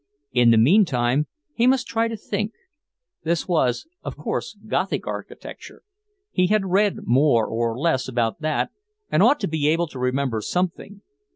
In 0.31 0.49
the 0.49 0.57
meantime, 0.57 1.27
he 1.53 1.67
must 1.67 1.85
try 1.85 2.07
to 2.07 2.17
think: 2.17 2.53
This 3.23 3.47
was, 3.47 3.85
of 4.01 4.17
course, 4.17 4.57
Gothic 4.67 5.05
architecture; 5.05 5.83
he 6.31 6.47
had 6.47 6.65
read 6.71 7.05
more 7.05 7.45
or 7.45 7.77
less 7.77 8.07
about 8.07 8.41
that, 8.41 8.71
and 9.11 9.21
ought 9.21 9.39
to 9.41 9.47
be 9.47 9.67
able 9.67 9.85
to 9.89 9.99
remember 9.99 10.41
something. 10.41 11.03